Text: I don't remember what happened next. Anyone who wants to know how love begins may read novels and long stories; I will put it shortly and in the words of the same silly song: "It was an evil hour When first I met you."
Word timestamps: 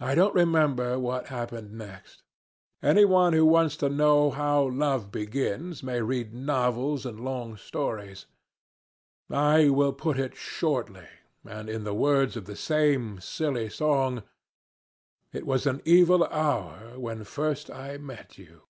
I 0.00 0.14
don't 0.14 0.34
remember 0.34 0.98
what 0.98 1.28
happened 1.28 1.72
next. 1.72 2.22
Anyone 2.82 3.32
who 3.32 3.46
wants 3.46 3.74
to 3.78 3.88
know 3.88 4.28
how 4.30 4.68
love 4.68 5.10
begins 5.10 5.82
may 5.82 6.02
read 6.02 6.34
novels 6.34 7.06
and 7.06 7.18
long 7.24 7.56
stories; 7.56 8.26
I 9.30 9.70
will 9.70 9.94
put 9.94 10.18
it 10.18 10.36
shortly 10.36 11.08
and 11.42 11.70
in 11.70 11.84
the 11.84 11.94
words 11.94 12.36
of 12.36 12.44
the 12.44 12.54
same 12.54 13.18
silly 13.18 13.70
song: 13.70 14.24
"It 15.32 15.46
was 15.46 15.66
an 15.66 15.80
evil 15.86 16.24
hour 16.26 16.98
When 16.98 17.24
first 17.24 17.70
I 17.70 17.96
met 17.96 18.36
you." 18.36 18.64